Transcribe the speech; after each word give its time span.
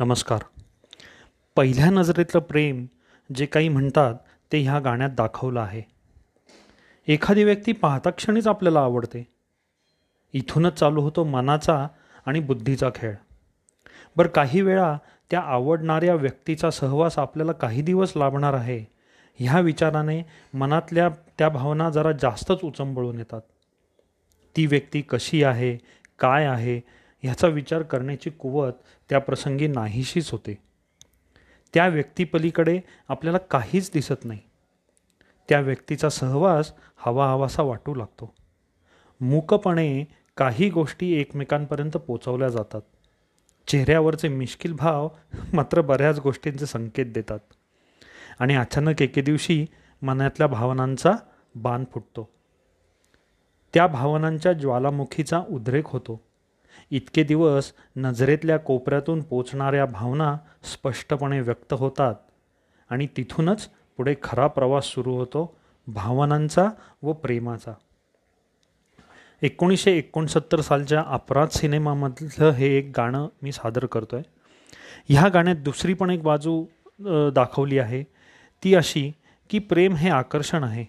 नमस्कार. 0.00 0.38
पहिल्या 1.56 1.90
नजरेतलं 1.90 2.40
प्रेम 2.40 2.86
जे 3.34 3.46
काही 3.46 3.68
म्हणतात 3.68 4.14
ते 4.52 4.58
ह्या 4.58 4.78
गाण्यात 4.78 5.10
दाखवलं 5.10 5.60
आहे. 5.60 5.82
एखादी 7.08 7.44
व्यक्ती 7.44 7.72
पाहता 7.72 8.10
क्षणीच 8.10 8.46
आपल्याला 8.46 8.80
आवडते. 8.80 9.26
इथूनच 10.32 10.72
चालू 10.72 11.00
होतो 11.00 11.24
मनाचा 11.24 11.88
आणि 12.26 12.40
बुद्धीचा 12.40 12.90
खेळ. 12.94 13.14
बरं 14.16 14.28
काही 14.28 14.60
वेळा 14.60 14.98
त्या 15.30 15.40
आवडणाऱ्या 15.40 16.14
व्यक्तीचा 16.14 16.70
सहवास 16.70 17.18
आपल्याला 17.18 17.52
काही 17.52 17.82
दिवस 17.82 18.12
लाभणार 18.16 18.54
आहे 18.54 18.84
ह्या 19.36 19.60
विचाराने 19.60 20.22
मनातल्या 20.54 21.08
त्या 21.08 21.48
भावना 21.48 21.90
जरा 21.90 22.12
जास्तच 22.12 22.58
उचंबळून 22.64 23.18
येतात. 23.18 23.40
ती 24.56 24.66
व्यक्ती 24.66 25.00
कशी 25.00 25.44
आहे 25.44 25.76
काय 26.18 26.46
आहे 26.46 26.97
ह्याचा 27.22 27.48
विचार 27.48 27.82
करण्याची 27.82 28.30
कुवत 28.30 28.72
त्या 29.08 29.18
प्रसंगी 29.18 29.66
नाहीशीच 29.66 30.30
होते. 30.30 30.58
त्या 31.74 31.88
व्यक्तीपलीकडे 31.88 32.80
आपल्याला 33.08 33.38
काहीच 33.38 33.90
दिसत 33.94 34.24
नाही. 34.24 34.40
त्या 35.48 35.60
व्यक्तीचा 35.60 36.08
सहवास 36.08 36.72
हवा 36.96 37.30
हवासा 37.30 37.62
वाटू 37.62 37.94
लागतो. 37.94 38.34
मूकपणे 39.20 40.04
काही 40.36 40.70
गोष्टी 40.70 41.20
एकमेकांपर्यंत 41.20 41.90
पोचवल्या 41.90 42.48
जातात. 42.48 42.80
चेहऱ्यावरचे 43.66 44.28
मिश्किल 44.28 44.72
भाव 44.72 45.08
मात्र 45.52 45.80
बऱ्याच 45.80 46.18
गोष्टींचे 46.18 46.66
संकेत 46.66 47.06
देतात. 47.06 47.38
आणि 48.38 48.54
अचानक 48.54 49.02
एके 49.02 49.22
दिवशी 49.22 49.66
मनातल्या 50.02 50.46
भावनांचा 50.46 51.12
बाण 51.54 51.84
फुटतो. 51.92 52.28
त्या 53.74 53.86
भावनांच्या 53.86 54.52
ज्वालामुखीचा 54.52 55.42
उद्रेक 55.50 55.86
होतो. 55.86 56.27
इतके 56.90 57.22
दिवस 57.22 57.72
नजरेतल्या 57.96 58.58
कोपऱ्यातून 58.58 59.22
पोचणाऱ्या 59.22 59.84
भावना 59.86 60.36
स्पष्टपणे 60.72 61.40
व्यक्त 61.40 61.72
होतात. 61.72 62.14
आणि 62.90 63.06
तिथूनच 63.16 63.68
पुढे 63.96 64.14
खरा 64.22 64.46
प्रवास 64.46 64.84
सुरू 64.84 65.16
होतो 65.16 65.54
भावनांचा 65.86 66.68
व 67.02 67.12
प्रेमाचा. 67.12 67.72
एकोणीसशे 69.42 69.92
एकोणसत्तर 69.92 70.60
सालच्या 70.60 71.02
अपराध 71.06 71.48
सिनेमामधलं 71.48 72.50
हे 72.50 72.68
एक 72.76 72.90
गाणं 72.96 73.26
मी 73.42 73.52
सादर 73.52 73.86
करतो 73.86 74.16
आहे 74.16 74.36
ह्या 75.08 75.28
गाण्यात 75.28 75.56
दुसरी 75.56 75.94
पण 75.94 76.10
एक 76.10 76.22
बाजू 76.22 76.64
दाखवली 77.34 77.78
आहे. 77.78 78.02
ती 78.62 78.74
अशी 78.74 79.10
की 79.50 79.58
प्रेम 79.58 79.94
हे 79.94 80.08
आकर्षण 80.10 80.64
आहे. 80.64 80.84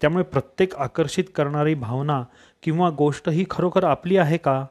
त्यामुळे 0.00 0.24
प्रत्येक 0.24 0.74
आकर्षित 0.74 1.24
करणारी 1.34 1.74
भावना 1.74 2.22
किंवा 2.62 2.90
गोष्ट 2.90 3.28
ही 3.28 3.44
खरोखर 3.50 3.84
आपली 3.84 4.16
आहे 4.16 4.36
का? 4.36 4.64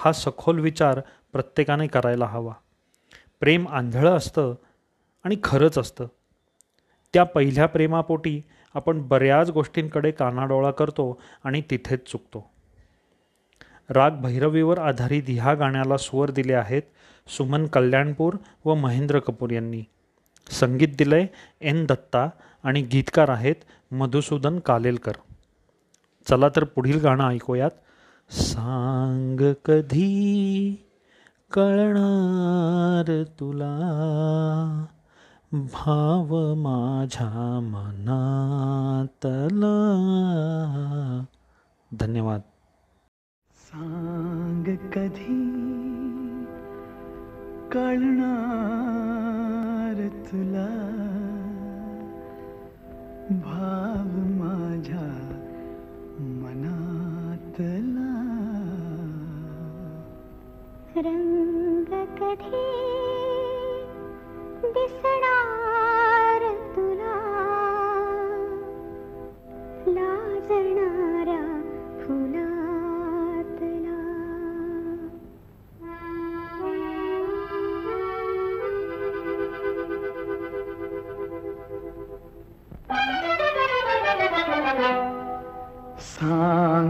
हा 0.00 0.12
सखोल 0.12 0.58
विचार 0.58 1.00
प्रत्येकाने 1.32 1.86
करायला 1.86 2.26
हवा. 2.26 2.52
प्रेम 3.40 3.68
आंधळं 3.68 4.16
असतं 4.16 4.54
आणि 5.24 5.36
खरंच 5.44 5.78
असतं. 5.78 6.06
त्या 7.12 7.24
पहिल्या 7.24 7.66
प्रेमापोटी 7.66 8.42
आपण 8.74 9.08
बऱ्याच 9.08 9.50
गोष्टींकडे 9.50 10.10
कानाडोळा 10.10 10.70
करतो 10.70 11.20
आणि 11.44 11.62
तिथेच 11.70 12.00
चुकतो. 12.06 12.50
राग 13.90 14.10
भैरवीवर 14.10 14.78
आधारित 14.78 15.22
ह्या 15.28 15.54
गाण्याला 15.54 15.96
स्वर 15.96 16.30
दिले 16.30 16.54
आहेत 16.54 16.82
सुमन 17.28 17.66
कल्याणपूर 17.66 18.34
व 18.64 18.74
महेंद्र 18.74 19.18
कपूर 19.18 19.50
यांनी. 19.50 19.82
संगीत 20.50 20.88
दिलंय 20.98 21.26
एन 21.60 21.86
दत्ता 21.86 22.28
आणि 22.62 22.82
गीतकार 22.82 23.28
आहेत 23.28 23.54
मधुसूदन 23.90 24.58
कालेलकर. 24.58 25.12
चला 26.28 26.48
तर 26.56 26.64
पुढील 26.64 27.00
गाणं 27.00 27.28
ऐकूयात. 27.28 27.70
सांग 28.30 29.52
कधी 29.64 30.74
कळणार 31.52 33.22
तुला? 33.22 33.78
भाव 35.52 36.54
माझ्या 36.54 37.60
मनातला. 37.62 39.98
धन्यवाद. 42.00 42.40
सांग 43.72 44.64
कधी 44.64 45.66
कळणार 47.72 50.08
तुला? 50.08 50.68
भाव 53.30 53.87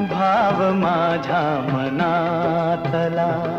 भाव 0.00 0.72
माझ्या 0.74 1.68
मनातला. 1.72 3.58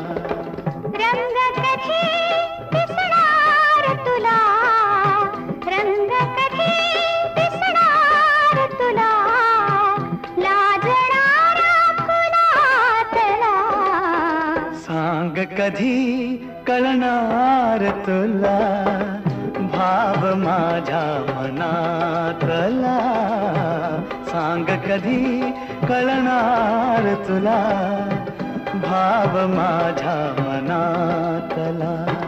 कधी 15.57 16.35
कळणार 16.67 17.89
तुला? 17.89 18.59
भाव 19.55 20.35
माझ्या 20.35 21.25
मनातला. 21.29 22.97
सांग 24.27 24.65
कधी 24.65 25.51
कळणार 25.89 27.13
तुला? 27.27 27.59
भाव 28.73 29.47
माझ्या 29.47 30.35
मनातला. 30.39 32.22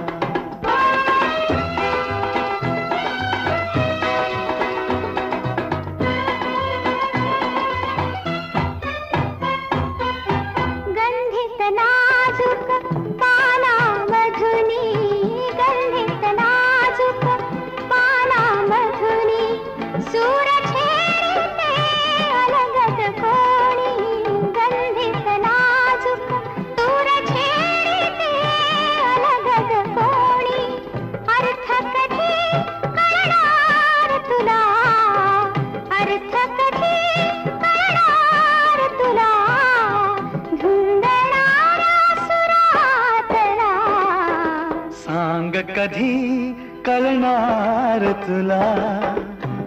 कधी 45.76 46.54
कळणार 46.86 48.12
तुला? 48.12 48.76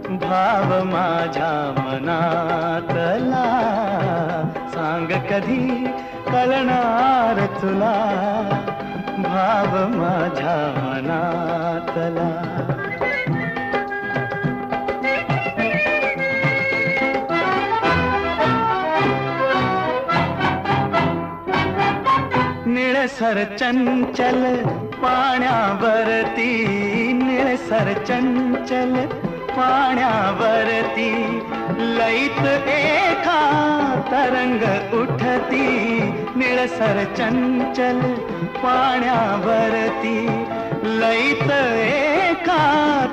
भाव 0.08 0.84
माझ्या 0.84 1.74
मनातला. 1.78 3.44
सांग 4.74 5.06
कधी 5.06 5.86
कळणार 6.26 7.46
तुला? 7.46 7.94
भाव 9.18 9.88
माझ्या 9.88 10.74
मनातला. 10.78 12.44
निळसर 22.66 23.44
चंचल 23.58 24.56
पाण्यावरती 25.02 26.52
निळसर 27.12 27.92
चंचल 28.08 28.94
पाण्यावरती 29.48 31.10
लईत 31.78 32.46
एका 32.68 33.40
तरंग 34.10 34.62
उठती 35.00 35.66
निळसर 36.36 37.04
चंचल 37.16 38.00
पाण्यावरती 38.56 40.18
लईत 40.84 41.50
एका 41.52 42.60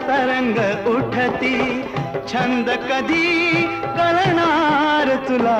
तरंग 0.07 0.57
उठती 0.87 1.83
छंद 2.27 2.69
कधी 2.69 3.51
कळणार 3.97 5.15
तुला? 5.29 5.59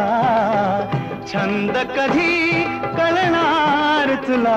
छंद 1.27 1.77
कधी 1.77 2.63
कळणार 2.97 4.13
तुला? 4.27 4.55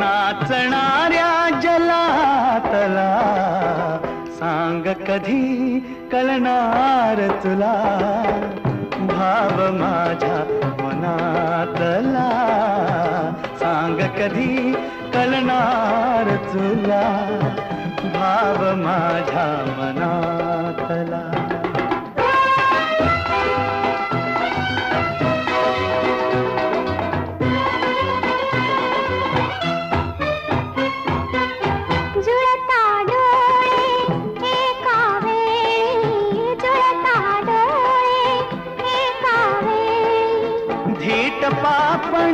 नाचणाऱ्या 0.00 1.60
जलातला 1.62 3.10
सांग 4.38 4.82
कधी 4.82 5.80
कळणार 6.12 7.28
तुला? 7.44 7.74
भाव 9.00 9.72
माझ्या 9.72 10.38
मनातला 10.80 12.28
सांग 13.58 13.96
कधी 13.96 14.72
कळणार 15.14 16.36
तुला? 16.36 17.04
भाव 18.04 18.76
माझ्या 18.76 19.46
मनातला. 19.78 21.29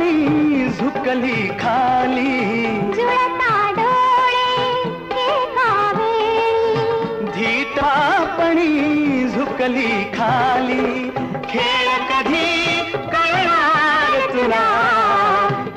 पापणी 0.07 0.67
झुकली 0.69 1.47
खाली. 1.59 2.65
जुळता 2.95 3.71
डोळे 3.77 4.81
एका 5.23 5.71
वेळी 5.97 7.25
धीट 7.35 7.79
पापणी 7.79 9.27
झुकली 9.27 9.91
खाली. 10.13 11.09
खेळ 11.49 11.89
कधी 12.09 12.77
कळणार 12.93 14.15
तुला? 14.33 14.63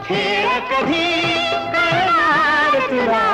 खेळ 0.04 0.48
कधी 0.70 1.34
कळणार 1.74 2.78
तुला? 2.90 3.26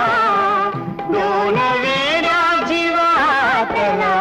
दोन 1.10 1.58
वेड्या 1.82 2.64
जीवातला. 2.68 4.14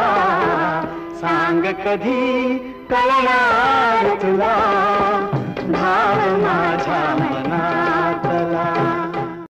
सांग 1.22 1.64
कधी 1.86 2.58
कळणार 2.90 4.14
तुला? 4.24 4.54
माझा 5.96 7.25